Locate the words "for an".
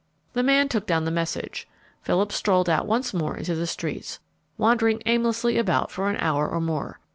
5.91-6.17